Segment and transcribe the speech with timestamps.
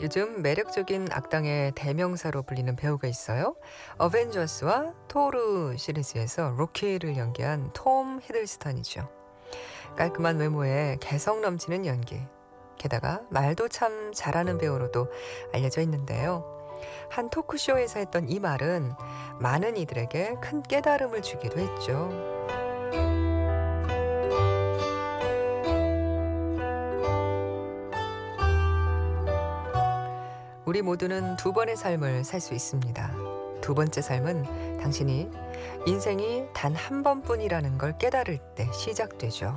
[0.00, 3.54] 요즘 매력적인 악당의 대명사로 불리는 배우가 있어요.
[3.98, 9.08] 어벤져스와 토르 시리즈에서 로키를 연기한 톰 히들스턴이죠.
[9.96, 12.18] 깔끔한 외모에 개성 넘치는 연기.
[12.78, 15.08] 게다가 말도 참 잘하는 배우로도
[15.52, 16.58] 알려져 있는데요.
[17.10, 18.92] 한 토크쇼에서 했던 이 말은
[19.38, 22.08] 많은 이들에게 큰 깨달음을 주기도 했죠.
[30.80, 33.12] 우리 모두는 두 번의 삶을 살 수 있습니다.
[33.60, 35.28] 두 번째 삶은 당신이
[35.84, 39.54] 인생이 단 한 번뿐이라는 걸 깨달을 때 시작되죠.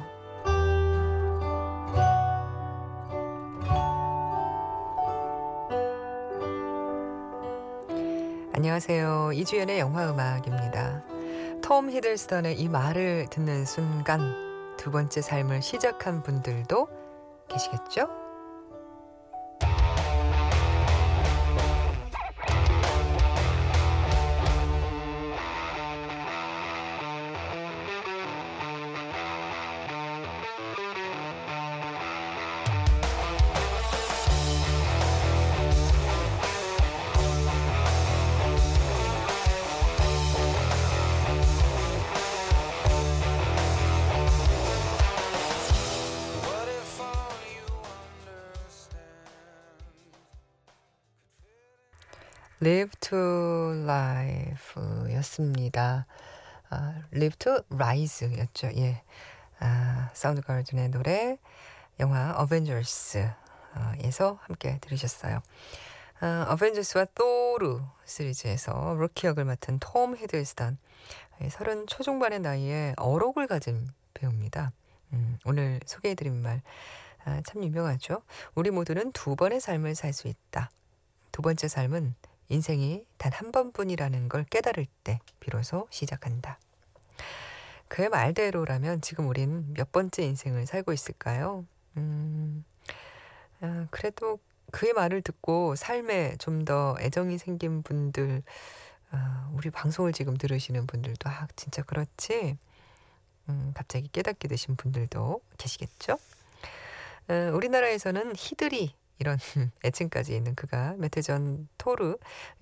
[8.52, 9.32] 안녕하세요.
[9.34, 11.04] 이주연의 영화음악입니다.
[11.62, 16.90] 톰 히들스턴의 이 말을 듣는 순간 두 번째 삶을 시작한 분들도
[17.48, 18.23] 계시겠죠?
[52.66, 53.18] Live to
[55.04, 56.06] Life였습니다.
[56.70, 58.70] 아, Live to Rise였죠.
[58.78, 59.04] 예.
[59.60, 61.38] 아, 사운드 가든의 노래
[62.00, 63.30] 영화 어벤져스
[64.00, 65.42] 에서 함께 들으셨어요.
[66.22, 70.16] 아, 어벤져스와 토르 시리즈에서 로키 역을 맡은 톰.
[71.42, 74.72] 예, 서른 초중반의 나이에 어록을 가진 배우입니다.
[75.12, 76.62] 음, 오늘 소개해드린 말
[77.26, 78.22] 아, 참 유명하죠.
[78.56, 80.70] 우리 모두는 두 번의 삶을 살 수 있다.
[81.34, 82.16] 두 번째 삶은
[82.54, 86.60] 인생이 단 한 번뿐이라는 걸 깨달을 때 비로소 시작한다.
[87.88, 91.66] 그의 말대로라면 지금 우린 몇 번째 인생을 살고 있을까요?
[91.98, 92.64] 음,
[93.62, 94.40] 아, 그래도
[94.72, 98.44] 그의 말을 듣고 삶에 좀 더 애정이 생긴 분들,
[99.12, 102.58] 아, 우리 방송을 지금 들으시는 분들도 아, 진짜 그렇지?
[103.50, 106.18] 음, 갑자기 깨닫게 되신 분들도 계시겠죠?
[107.30, 109.38] 어, 우리나라에서는 히들이 이런
[109.86, 112.18] 애칭까지 있는 그가 몇해전 토르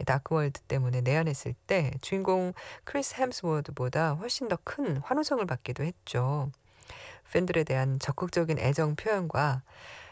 [0.05, 6.51] 다크월드 때문에 내한했을 때 주인공 크리스 햄스워스보다 훨씬 더 큰 환호성을 받기도 했죠.
[7.33, 9.63] 팬들에 대한 적극적인 애정 표현과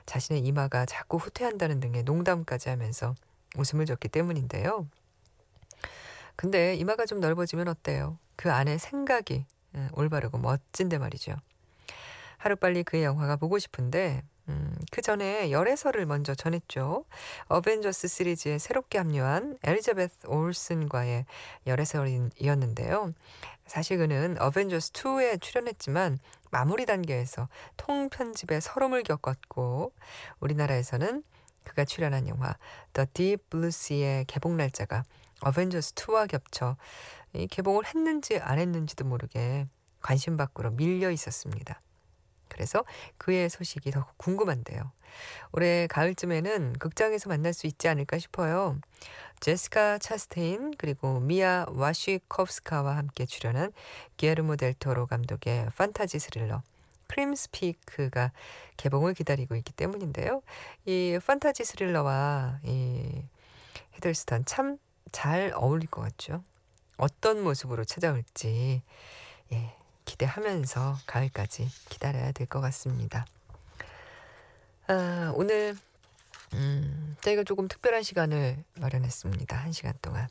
[0.07, 3.13] 자신의 이마가 자꾸 후퇴한다는 등의 농담까지 하면서
[3.55, 4.87] 웃음을 줬기 때문인데요.
[6.35, 8.17] 근데 이마가 좀 넓어지면 어때요?
[8.35, 9.45] 그 안에 생각이
[9.75, 11.35] 음, 올바르고 멋진데 말이죠.
[12.37, 17.05] 하루빨리 그의 영화가 보고 싶은데 음, 그 전에 열애설을 먼저 전했죠.
[17.47, 21.25] 어벤져스 시리즈에 새롭게 합류한 엘리자베스 올슨과의
[21.67, 23.13] 열애설이었는데요.
[23.67, 26.17] 사실 그는 어벤져스 2에 출연했지만
[26.49, 29.93] 마무리 단계에서 통편집에 서름을 겪었고
[30.39, 31.23] 우리나라에서는
[31.63, 32.57] 그가 출연한 영화
[32.93, 35.03] The Deep Blue Sea의 개봉 날짜가
[35.41, 36.75] 어벤져스 2와 겹쳐
[37.33, 39.67] 이 개봉을 했는지 안 했는지도 모르게
[40.01, 41.79] 관심 밖으로 밀려 있었습니다.
[42.59, 42.83] 그래서
[43.17, 44.91] 그의 소식이 더 궁금한데요.
[45.53, 48.77] 올해 가을쯤에는 극장에서 만날 수 있지 않을까 싶어요.
[49.39, 53.71] 제스카 차스테인 그리고 미아 와시콥스카와 함께 출연한
[54.17, 56.61] 기에르모 델토로 감독의 판타지 스릴러
[57.07, 58.33] 크림스피크가
[58.75, 60.41] 개봉을 기다리고 있기 때문인데요.
[60.85, 63.23] 이 판타지 스릴러와 이
[63.93, 64.77] 히들스턴 참
[65.11, 66.43] 잘 어울릴 것 같죠.
[66.97, 68.81] 어떤 모습으로 찾아올지
[69.51, 69.75] 예,
[70.13, 73.25] 기대하면서 가을까지 기다려야 될 것 같습니다.
[74.87, 75.77] 아, 오늘
[76.55, 79.55] 음, 저희가 조금 특별한 시간을 마련했습니다.
[79.55, 80.27] 한 시간 동안.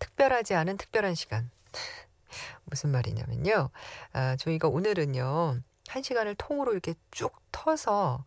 [0.00, 1.48] 특별하지 않은 특별한 시간.
[2.64, 3.70] 무슨 말이냐면요.
[4.14, 5.60] 아, 저희가 오늘은요.
[5.88, 8.24] 한 시간을 통으로 이렇게 쭉 터서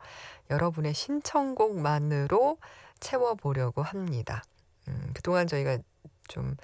[0.50, 2.58] 여러분의 신청곡만으로
[3.02, 4.42] 채워보려고 합니다.
[4.88, 5.80] 음, 그동안 저희가
[6.30, 6.56] 좀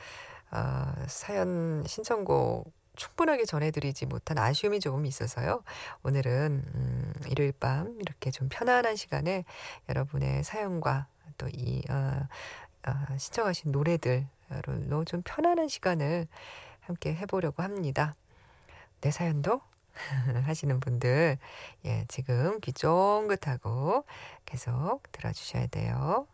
[0.51, 5.63] 어, 사연 신청곡 충분하게 전해드리지 못한 아쉬움이 조금 있어서요.
[6.03, 9.45] 오늘은 음, 일요일 밤 이렇게 좀 편안한 시간에
[9.87, 11.07] 여러분의 사연과
[11.37, 12.27] 또이 어,
[12.87, 16.27] 어, 신청하신 노래들로 좀 편안한 시간을
[16.81, 18.15] 함께 해보려고 합니다.
[19.01, 19.61] 내 사연도
[20.45, 21.37] 하시는 분들
[21.85, 24.05] 예, 지금 귀 쫑긋하고
[24.45, 26.27] 계속 들어주셔야 돼요.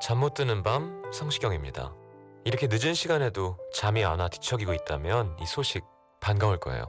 [0.00, 1.99] 잠 못 드는 밤 성시경입니다.
[2.44, 5.84] 이렇게 늦은 시간에도 잠이 안 와 뒤척이고 있다면 이 소식
[6.20, 6.84] 반가울 거예요.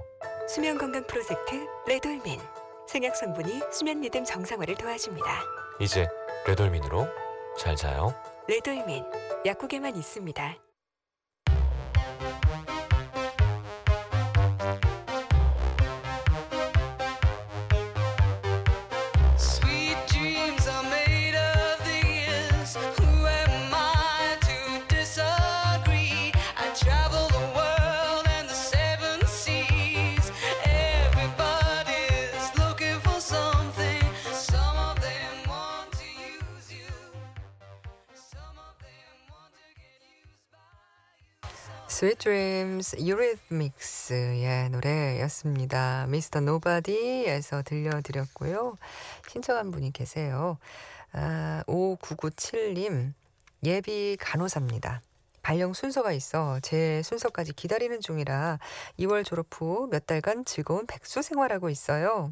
[0.48, 2.39] 수면 건강 프로젝트 레돌민
[2.88, 5.44] 생약 성분이 수면 리듬 정상화를 도와줍니다.
[5.80, 6.07] 이제
[6.48, 7.07] 레돌민으로
[7.57, 8.13] 잘 자요.
[8.48, 9.06] 레돌민
[9.45, 10.56] 약국에만 있습니다.
[42.01, 46.07] Sweet Dreams Eurythmics의 노래였습니다.
[46.07, 46.39] Mr.
[46.39, 48.75] Nobody에서 들려드렸고요.
[49.30, 50.57] 신청한 분이 계세요.
[51.13, 53.13] 아, 5997님
[53.63, 55.03] 예비 간호사입니다.
[55.44, 58.57] 발령 순서가 있어 제 순서까지 기다리는 중이라
[58.97, 62.31] 2월 졸업 후 몇 달간 즐거운 백수 생활하고 있어요.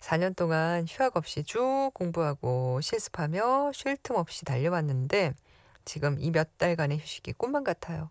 [0.00, 5.32] 4년 동안 휴학 없이 쭉 공부하고 실습하며 쉴 틈 없이 달려왔는데
[5.88, 8.10] 지금 이 몇 달간의 휴식이 꿈만 같아요.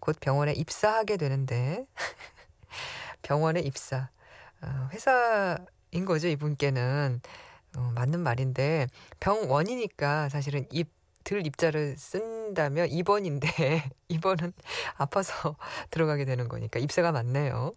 [0.00, 1.86] 곧 병원에 입사하게 되는데
[3.22, 4.10] 병원에 입사
[4.62, 7.20] 어, 회사인 거죠 이분께는
[7.76, 8.88] 어, 맞는 말인데
[9.20, 10.90] 병원이니까 사실은 입
[11.24, 13.46] 들 입자를 쓴다면 입원인데
[14.08, 14.52] 입원은
[14.96, 15.56] 아파서
[15.90, 17.72] 들어가게 되는 거니까 입사가 맞네요.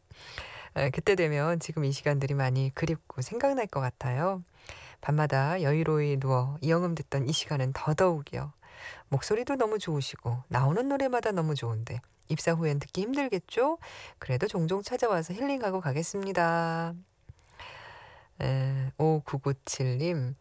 [0.75, 4.43] 에, 그때 되면 지금 이 시간들이 많이 그립고 생각날 것 같아요.
[5.01, 8.51] 밤마다 여유로이 누워 이영음 듣던 이 시간은 더더욱이요.
[9.09, 13.77] 목소리도 너무 좋으시고 나오는 노래마다 너무 좋은데 입사 후엔 듣기 힘들겠죠?
[14.19, 16.93] 그래도 종종 찾아와서 힐링하고 가겠습니다.
[18.41, 20.35] 에, 5997님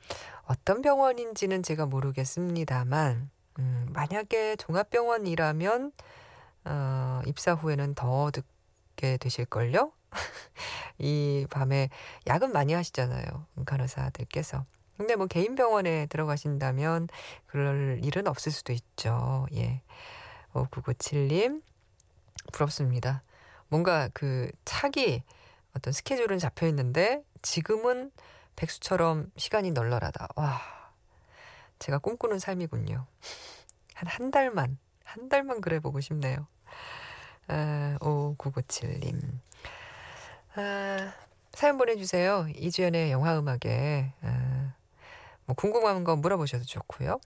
[0.45, 5.93] 어떤 병원인지는 제가 모르겠습니다만 음, 만약에 종합병원이라면
[6.65, 9.93] 어, 입사 후에는 더 듣게 되실걸요?
[10.99, 11.91] 이 밤에
[12.27, 13.47] 야근 많이 하시잖아요.
[13.67, 14.65] 간호사들께서.
[14.97, 17.09] 근데 뭐 개인 병원에 들어가신다면
[17.47, 19.47] 그럴 일은 없을 수도 있죠.
[19.55, 19.83] 예.
[20.53, 21.63] 5997님,
[22.53, 23.23] 부럽습니다.
[23.69, 25.23] 뭔가 그 차기
[25.77, 28.13] 어떤 스케줄은 잡혀 있는데 지금은
[28.57, 30.29] 백수처럼 시간이 널널하다.
[30.37, 30.61] 와,
[31.81, 33.07] 제가 꿈꾸는 삶이군요.
[33.95, 36.47] 한 한 달만, 한 달만 그래 보고 싶네요.
[37.49, 39.21] 아, 5997님.
[40.57, 41.13] 아,
[41.53, 42.47] 사연 보내주세요.
[42.55, 44.54] 이주연의 영화 음악에 아,
[45.47, 47.21] 뭐 궁금한 거 물어보셔도 좋고요.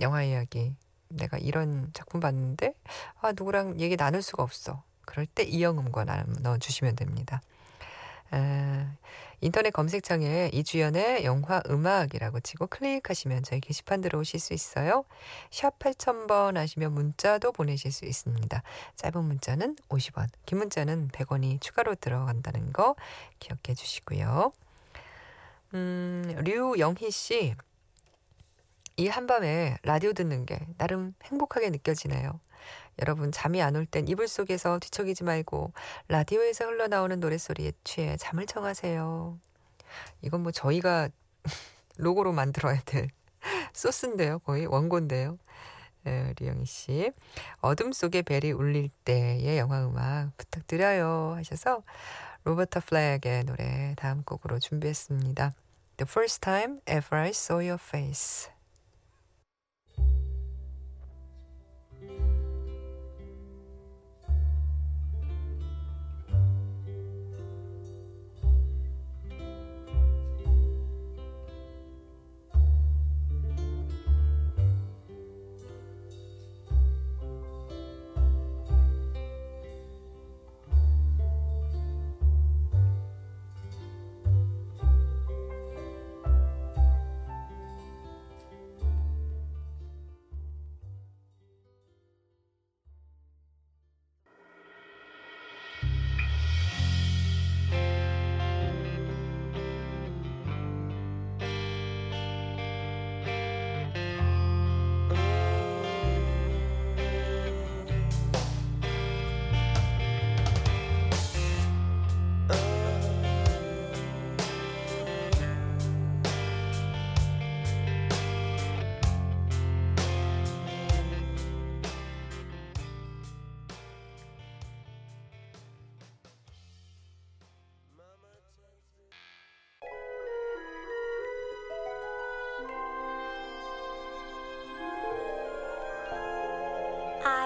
[0.00, 0.74] 영화 이야기
[1.08, 2.74] 내가 이런 작품 봤는데
[3.20, 4.82] 아 누구랑 얘기 나눌 수가 없어.
[5.04, 6.04] 그럴 때 이영음과
[6.40, 7.42] 넣어주시면 됩니다.
[8.30, 8.96] 아,
[9.42, 15.04] 인터넷 검색창에 이주연의 영화 음악이라고 치고 클릭하시면 저희 게시판 들어오실 수 있어요.
[15.50, 18.62] 샵 8000번 하시면 문자도 보내실 수 있습니다.
[18.96, 22.96] 짧은 문자는 50원, 긴 문자는 100원이 추가로 들어간다는 거
[23.38, 24.52] 기억해 주시고요.
[25.74, 27.54] 음, 류영희 씨.
[28.96, 32.40] 이 한밤에 라디오 듣는 게 나름 행복하게 느껴지네요.
[33.00, 35.72] 여러분 잠이 안 올 땐 이불 속에서 뒤척이지 말고
[36.08, 39.38] 라디오에서 흘러나오는 노랫소리에 취해 잠을 청하세요.
[40.22, 41.08] 이건 뭐 저희가
[41.96, 43.08] 로고로 만들어야 될
[43.72, 44.40] 소스인데요.
[44.40, 45.38] 거의 원고인데요.
[46.04, 47.12] 네, 리영희 씨.
[47.60, 51.82] 어둠 속에 벨이 울릴 때의 영화 음악 부탁드려요 하셔서
[52.44, 55.54] 로버타 플렉의 노래 다음 곡으로 준비했습니다.
[55.96, 58.51] The first time ever I saw your face.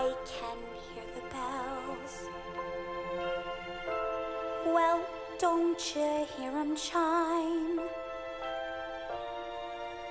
[0.07, 0.59] I can
[0.95, 2.29] hear the bells.
[4.65, 5.05] Well,
[5.41, 7.81] don't you hear 'em chime?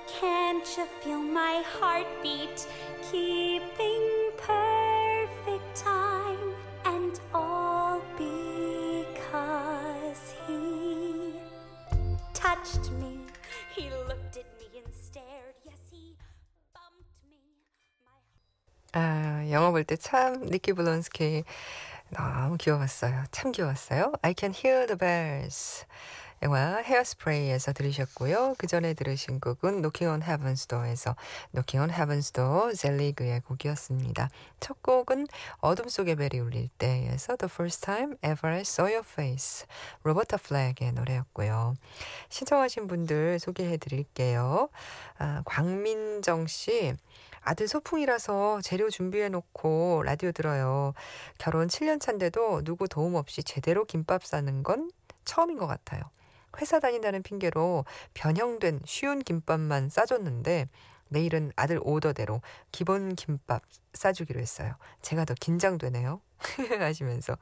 [0.06, 2.66] Can't you feel my heartbeat
[3.10, 4.15] keeping
[19.86, 21.44] 때 참 니키 블론스키
[22.10, 23.24] 너무 귀여웠어요.
[23.30, 24.12] 참 귀여웠어요.
[24.22, 25.84] I can hear the bells.
[26.42, 28.56] 영화 헤어스프레이에서 들으셨고요.
[28.58, 31.16] 그 전에 들으신 곡은 Knocking on Heaven's Door에서
[31.54, 34.28] Knocking on Heaven's Door 젤리그의 곡이었습니다.
[34.60, 35.28] 첫 곡은
[35.60, 39.66] 어둠 속에 벨이 울릴 때에서 The First Time Ever I Saw Your Face
[40.04, 41.74] 로버타 플렉의 노래였고요.
[42.28, 44.68] 신청하신 분들 소개해 드릴게요.
[45.18, 46.94] 아, 광민정 씨
[47.46, 50.94] 아들 소풍이라서 재료 준비해 놓고 라디오 들어요.
[51.38, 54.90] 결혼 7년 차인데도 누구 도움 없이 제대로 김밥 싸는 건
[55.24, 56.02] 처음인 것 같아요.
[56.60, 57.84] 회사 다닌다는 핑계로
[58.14, 60.68] 변형된 쉬운 김밥만 싸줬는데
[61.08, 63.62] 내일은 아들 오더대로 기본 김밥
[63.94, 64.74] 싸주기로 했어요.
[65.02, 66.20] 제가 더 긴장되네요.
[66.80, 67.38] 하시면서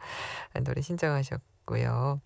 [0.65, 2.21] 노래 신청하셨고요.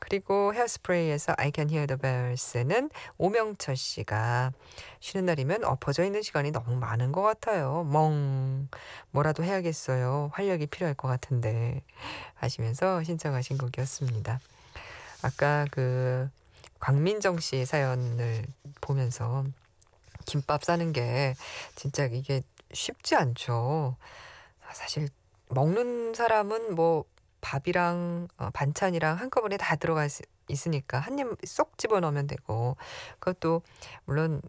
[0.00, 4.52] 그리고 헤어스프레이에서 I Can Hear the Bells는 오명철 씨가
[4.98, 7.84] 쉬는 날이면 엎어져 있는 시간이 너무 많은 것 같아요.
[7.84, 8.68] 멍.
[9.12, 10.30] 뭐라도 해야겠어요.
[10.32, 11.82] 활력이 필요할 것 같은데.
[12.34, 14.40] 하시면서 신청하신 곡이었습니다.
[15.22, 16.28] 아까 그
[16.80, 18.46] 광민정 씨 사연을
[18.80, 19.44] 보면서
[20.24, 21.34] 김밥 싸는 게
[21.76, 22.42] 진짜 이게
[22.72, 23.96] 쉽지 않죠.
[24.72, 25.08] 사실
[25.48, 27.04] 먹는 사람은 뭐
[27.40, 30.12] 밥이랑 어, 반찬이랑 한꺼번에 다 들어가 있,
[30.48, 32.76] 있으니까 한 입 쏙 집어 넣으면 되고
[33.18, 33.62] 그것도
[34.04, 34.42] 물론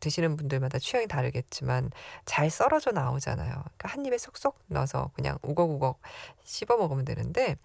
[0.00, 1.90] 드시는 분들마다 취향이 다르겠지만
[2.24, 3.50] 잘 썰어져 나오잖아요.
[3.50, 6.00] 그러니까 한 입에 쏙쏙 넣어서 그냥 우걱우걱
[6.44, 7.56] 씹어 먹으면 되는데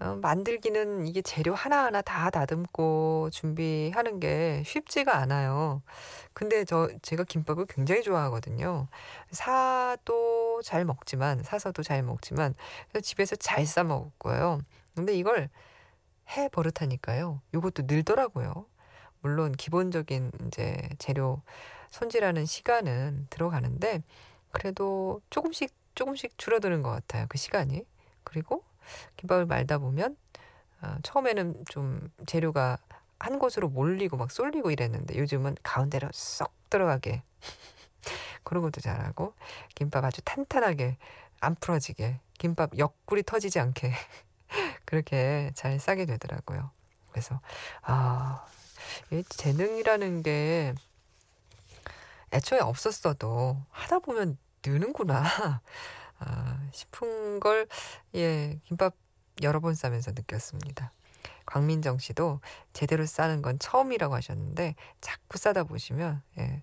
[0.00, 5.82] 어, 만들기는 이게 재료 하나하나 다 다듬고 준비하는 게 쉽지가 않아요.
[6.32, 8.88] 근데 저 제가 김밥을 굉장히 좋아하거든요.
[9.30, 12.54] 사도 잘 먹지만 사서도 잘 먹지만
[13.02, 14.60] 집에서 잘 싸 먹었고요.
[14.94, 15.48] 근데 이걸
[16.30, 17.40] 해 버릇하니까요.
[17.54, 18.66] 이것도 늘더라고요.
[19.20, 21.42] 물론 기본적인 이제 재료
[21.90, 24.02] 손질하는 시간은 들어가는데
[24.50, 27.26] 그래도 조금씩 조금씩 줄어드는 것 같아요.
[27.28, 27.84] 그 시간이.
[28.24, 28.64] 그리고
[29.16, 30.16] 김밥을 말다 보면
[30.82, 32.78] 어, 처음에는 좀 재료가
[33.18, 37.22] 한 곳으로 몰리고 막 쏠리고 이랬는데 요즘은 가운데로 쏙 들어가게
[38.42, 39.34] 그런 것도 잘하고
[39.74, 40.96] 김밥 아주 탄탄하게
[41.40, 43.92] 안 풀어지게 김밥 옆구리 터지지 않게
[44.84, 46.70] 그렇게 잘 싸게 되더라고요.
[47.10, 47.40] 그래서
[47.82, 48.44] 아,
[49.10, 50.74] 이 재능이라는 게
[52.32, 55.24] 애초에 없었어도 하다 보면 느는구나
[56.18, 57.66] 아, 싶은 걸
[58.14, 58.94] 예, 김밥
[59.42, 60.92] 여러 번 싸면서 느꼈습니다.
[61.46, 62.40] 광민정 씨도
[62.72, 66.62] 제대로 싸는 건 처음이라고 하셨는데 자꾸 싸다 보시면 예,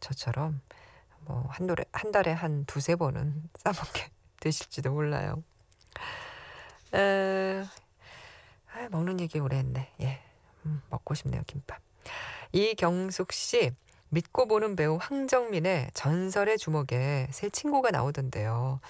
[0.00, 0.60] 저처럼
[1.20, 4.10] 뭐 한 노래 한 달에 한 두세 번은 싸먹게
[4.40, 5.42] 되실지도 몰라요.
[6.94, 7.64] 에,
[8.72, 9.90] 아, 먹는 얘기 오래 했네.
[10.02, 10.20] 예.
[10.66, 11.80] 음, 먹고 싶네요, 김밥.
[12.52, 13.72] 이경숙 씨
[14.08, 18.80] 믿고 보는 배우 황정민의 전설의 주먹에 새 친구가 나오던데요.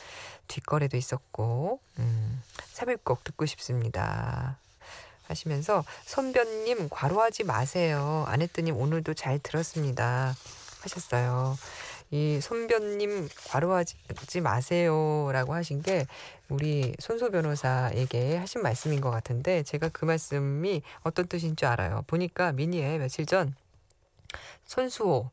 [0.46, 4.58] 뒷거래도 있었고 음, 삽입곡 듣고 싶습니다.
[5.26, 8.24] 하시면서 손변님 과로하지 마세요.
[8.28, 10.34] 아내뜨님 오늘도 잘 들었습니다.
[10.86, 11.56] 하셨어요.
[12.10, 13.96] 이 손변님 과로하지
[14.42, 16.06] 마세요라고 하신 게
[16.48, 22.04] 우리 손소 변호사에게 하신 말씀인 것 같은데 제가 그 말씀이 어떤 뜻인 줄 알아요.
[22.06, 23.54] 보니까 미니에 며칠 전
[24.64, 25.30] 손수호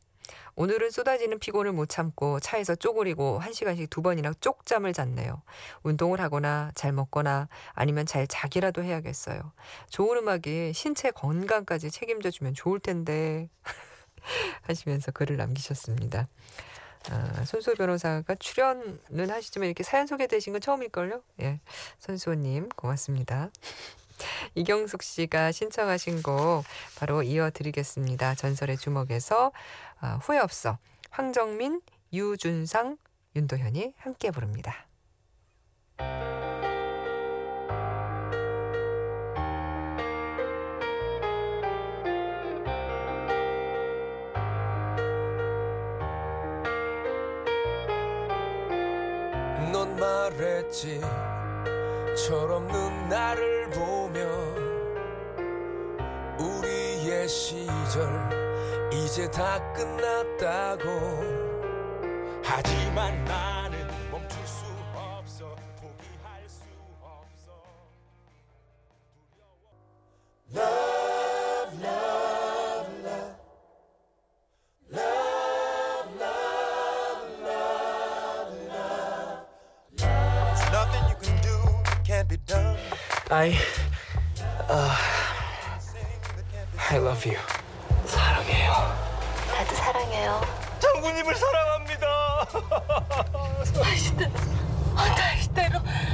[0.56, 5.42] 오늘은 쏟아지는 피곤을 못 참고 차에서 쪼그리고 한 시간씩 두 번이나 쪽잠을 잤네요.
[5.82, 9.52] 운동을 하거나 잘 먹거나 아니면 잘 자기라도 해야겠어요.
[9.90, 13.50] 좋은 음악이 신체 건강까지 책임져 주면 좋을 텐데
[14.64, 16.28] 하시면서 글을 남기셨습니다.
[17.10, 21.22] 아, 손수호 변호사가 출연은 하시지만 이렇게 사연 소개되신 건 처음일걸요?
[21.42, 21.60] 예.
[22.00, 23.50] 손수호님, 고맙습니다.
[24.56, 26.64] 이경숙 씨가 신청하신 곡
[26.98, 28.36] 바로 이어드리겠습니다.
[28.36, 29.52] 전설의 주먹에서
[30.00, 30.78] 아, 후회 없어.
[31.10, 31.82] 황정민,
[32.14, 32.98] 유준상,
[33.36, 34.88] 윤도현이 함께 부릅니다.
[50.04, 51.00] 말했지.
[52.28, 54.20] 철없는 나를 보며
[56.40, 58.30] 우리의 시절
[58.92, 60.90] 이제 다 끝났다고.
[62.44, 63.63] 하지만 나
[83.30, 83.56] I
[84.70, 84.98] uh,
[86.92, 87.38] I love you.
[88.06, 88.72] 사랑해요.
[89.48, 90.42] 나도 사랑해요.
[90.80, 92.08] 장군님을 사랑합니다.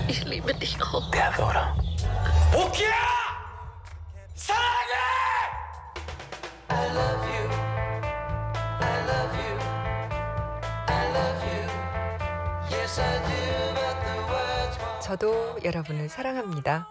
[0.07, 1.11] Ich liebe dich auch.
[1.11, 1.59] Te adoro.
[2.55, 2.89] 오키야!
[4.35, 4.93] 사랑해!
[6.69, 7.49] I love you.
[8.81, 9.57] I love you.
[10.87, 11.61] I love you.
[12.71, 15.01] Yes, I do, but the words won't.
[15.01, 16.87] 저도 여러분을 사랑합니다.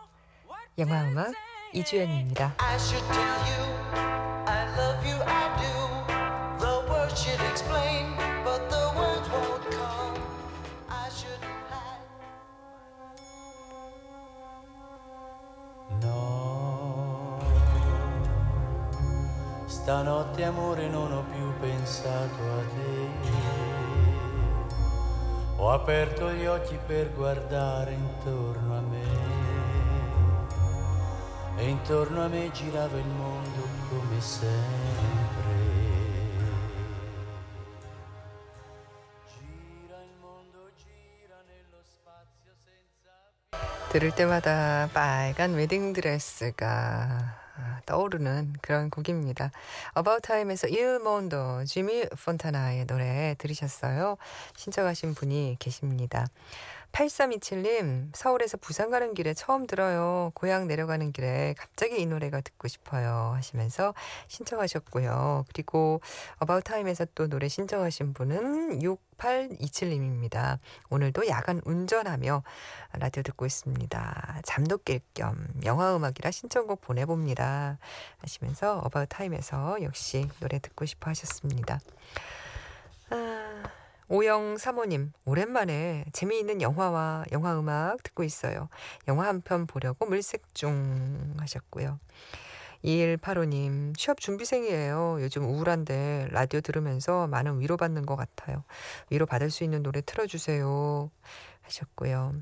[0.79, 1.33] 영화 음악
[1.73, 2.55] 이주연입니다.
[2.59, 3.67] I should tell you.
[4.47, 5.75] I love you, I do.
[6.61, 10.23] The words should explain, but the words won't come.
[10.89, 11.99] I should hide.
[16.01, 17.41] No,
[19.67, 23.11] stanotte amore non ho più pensato a te.
[25.57, 28.98] Ho aperto gli occhi per guardare intorno a me.
[31.69, 34.89] E intorno a me girava il mondo come sempre.
[43.91, 49.51] 들을 때마다 빨간 웨딩 드레스가 아, 떠오르는 그런 곡입니다.
[49.95, 54.17] About Time에서 Il Mondo, 지미 폰타나의 노래 들으셨어요.
[54.57, 56.29] 신청하신 분이 계십니다.
[56.93, 60.33] 8327님, 서울에서 부산 가는 길에 처음 들어요.
[60.35, 63.33] 고향 내려가는 길에 갑자기 이 노래가 듣고 싶어요.
[63.35, 63.95] 하시면서
[64.29, 65.45] 신청하셨고요.
[65.53, 66.01] 그리고
[66.43, 70.59] About Time에서 또 노래 신청하신 분은 6827님입니다.
[70.91, 72.43] 오늘도 야간 운전하며
[72.95, 74.41] 라디오 듣고 있습니다.
[74.45, 77.79] 잠도 깰 겸 영화 음악이라 신청곡 보내봅니다.
[78.19, 81.81] 하시면서 About Time에서 역시 노래 듣고 싶어 하셨습니다.
[83.11, 83.63] 아,
[84.09, 88.69] 오영 사모님, 오랜만에 재미있는 영화와 영화 음악 듣고 있어요.
[89.07, 91.99] 영화 한 편 보려고 물색 중 하셨고요.
[92.85, 95.19] 2185님, 취업 준비생이에요.
[95.21, 98.65] 요즘 우울한데 라디오 들으면서 많은 위로받는 것 같아요.
[99.11, 101.11] 위로받을 수 있는 노래 틀어주세요.
[101.63, 102.35] 하셨고요.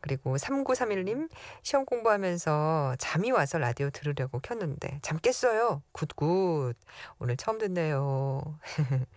[0.00, 1.28] 그리고 3931님,
[1.62, 5.82] 시험 공부하면서 잠이 와서 라디오 들으려고 켰는데 잠 깼어요.
[5.92, 6.76] good good.
[7.18, 8.58] 오늘 처음 듣네요.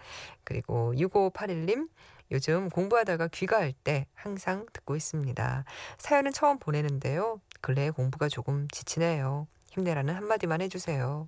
[0.43, 1.87] 그리고 6581님,
[2.31, 5.65] 요즘 공부하다가 귀가할 때 항상 듣고 있습니다.
[5.97, 7.41] 사연은 처음 보내는데요.
[7.61, 9.47] 근래에 공부가 조금 지치네요.
[9.71, 11.27] 힘내라는 한마디만 해주세요.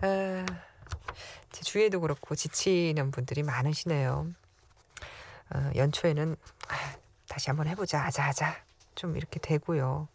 [0.00, 0.46] 아,
[1.50, 4.28] 제 주위에도 그렇고 지치는 분들이 많으시네요.
[5.54, 6.36] 어, 연초에는
[6.68, 6.96] 아,
[7.28, 8.56] 다시 한번 해보자, 하자.
[8.94, 10.06] 좀 이렇게 되고요.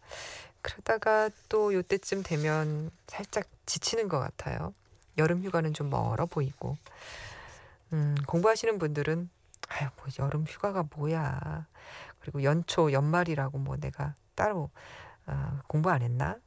[0.61, 4.73] 그러다가 또 요때쯤 되면 살짝 지치는 것 같아요.
[5.17, 6.77] 여름 휴가는 좀 멀어 보이고.
[7.93, 9.29] 음, 공부하시는 분들은
[9.69, 11.65] 아유, 뭐 여름 휴가가 뭐야.
[12.19, 14.69] 그리고 연초, 연말이라고 뭐 내가 따로
[15.25, 16.37] 어, 공부 안 했나?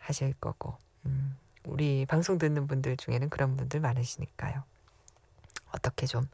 [0.00, 0.76] 하실 거고.
[1.06, 4.64] 음, 우리 방송 듣는 분들 중에는 그런 분들 많으시니까요.
[5.72, 6.28] 어떻게 좀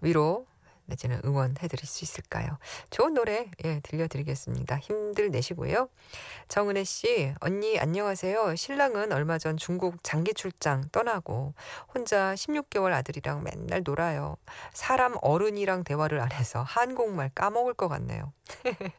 [0.00, 0.46] 위로
[0.90, 2.58] 내지는 응원해 드릴 수 있을까요?
[2.90, 4.78] 좋은 노래 예, 들려드리겠습니다.
[4.78, 5.88] 힘들 내시고요.
[6.48, 8.56] 정은혜 씨, 언니 안녕하세요.
[8.56, 11.54] 신랑은 얼마 전 중국 장기 출장 떠나고
[11.94, 14.36] 혼자 16개월 아들이랑 맨날 놀아요.
[14.72, 18.32] 사람 어른이랑 대화를 안 해서 한국말 까먹을 것 같네요.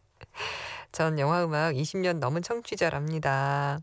[0.92, 3.80] 전 영화음악 20년 넘은 청취자랍니다.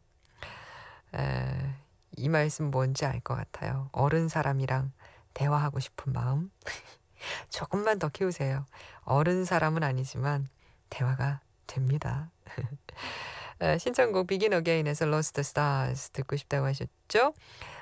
[1.14, 1.74] 에,
[2.16, 3.88] 이 말씀 뭔지 알 것 같아요.
[3.92, 4.92] 어른 사람이랑
[5.34, 6.50] 대화하고 싶은 마음.
[7.50, 8.64] 조금만 더 키우세요.
[9.02, 10.48] 어른 사람은 아니지만
[10.90, 12.30] 대화가 됩니다.
[13.60, 17.34] 아, 신청곡 비긴 어게인에서 Lost Stars 듣고 싶다고 하셨죠?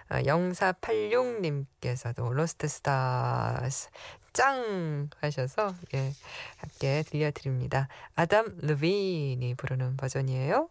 [0.08, 3.88] 아, 0486님께서도 Lost Stars
[4.32, 6.12] 짱 하셔서 예,
[6.58, 7.88] 함께 들려드립니다.
[8.14, 10.68] 아담 르빈이 부르는 버전이에요.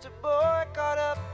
[0.00, 1.27] Just a boy caught up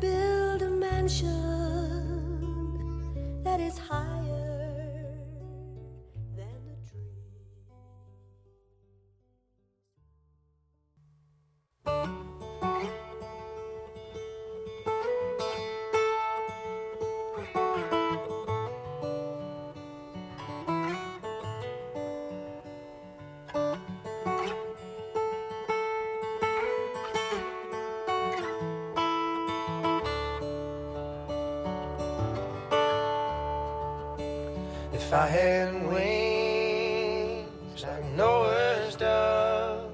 [0.00, 1.63] build a mansion
[35.14, 39.92] I had wings like Noah's dove,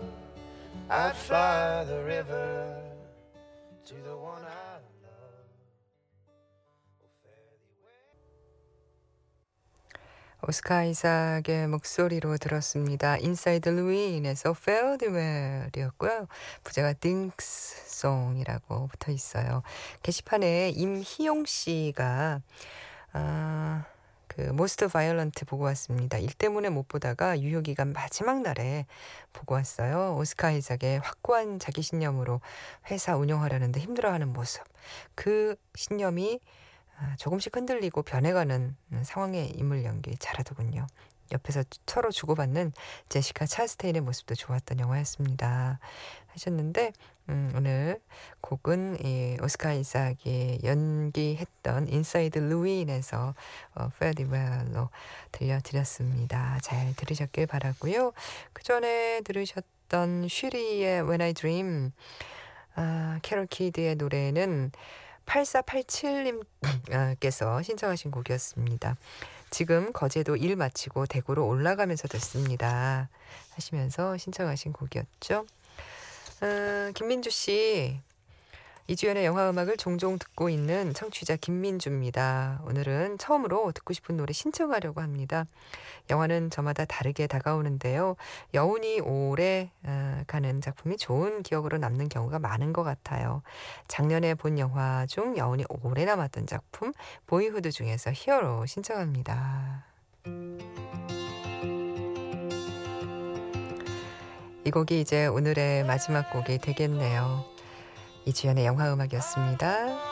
[0.89, 2.75] I'd fly the river
[3.85, 5.45] to the one I love.
[7.05, 8.01] Oh, fare thee well.
[10.49, 13.19] 오스카 아이삭의 목소리로 들었습니다.
[13.19, 16.29] 인사이드 르윈에서 Fare Thee Well이었고요.
[16.65, 19.63] 부제가 Dink's Song이라고 붙어 있어요.
[20.03, 22.41] 게시판에 임희용 씨가
[23.13, 23.85] 아,
[24.31, 26.17] 그 모스트 바이올런트 보고 왔습니다.
[26.19, 28.87] 일 때문에 못 보다가 유효 기간 마지막 날에
[29.33, 30.17] 보고 왔어요.
[30.17, 32.41] 오스카 아이삭의 확고한 자기 신념으로
[32.93, 34.63] 회사 운영하려는데 힘들어하는 모습.
[35.17, 36.39] 그 신념이
[36.97, 40.87] 아, 조금씩 흔들리고 변해가는 상황의 인물 연기 잘하더군요.
[41.33, 42.73] 옆에서 서로 주고받는
[43.09, 45.79] 제시카 찰스테인의 모습도 좋았던 영화였습니다.
[46.29, 46.93] 하셨는데
[47.29, 48.01] 음, 오늘
[48.41, 53.35] 곡은 이 오스카 이삭이 연기했던 인사이드 르윈에서
[53.75, 54.89] 어, Fare Thee Well로
[55.33, 56.59] 들려드렸습니다.
[56.63, 58.13] 잘 들으셨길 바라고요.
[58.53, 61.93] 그 전에 들으셨던 쉬리의 When I Dream
[62.75, 64.71] 아, 캐롤 키드의 노래는
[65.27, 68.97] 8487님께서 신청하신 곡이었습니다.
[69.51, 73.09] 지금 거제도 일 마치고 대구로 올라가면서 듣습니다.
[73.55, 75.47] 하시면서 신청하신 곡이었죠.
[76.43, 78.01] 어, 김민주 씨,
[78.91, 82.61] 이주연의 영화 음악을 종종 듣고 있는 청취자 김민주입니다.
[82.67, 85.47] 오늘은 처음으로 듣고 싶은 노래 신청하려고 합니다.
[86.11, 88.17] 영화는 저마다 다르게 다가오는데요.
[88.53, 93.43] 여운이 오래 어, 가는 작품이 좋은 기억으로 남는 경우가 많은 것 같아요.
[93.87, 96.93] 작년에 본 영화 중 여운이 오래 남았던 작품
[97.29, 99.85] 보이후드 중에서 히어로 신청합니다.
[104.65, 107.60] 이 곡이 이제 오늘의 마지막 곡이 되겠네요.
[108.27, 110.11] 이주연의 영화 음악이었습니다.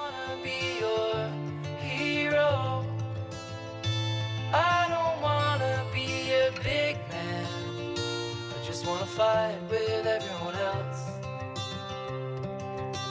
[9.19, 11.03] fight with everyone else.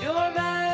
[0.01, 0.66] You're mad.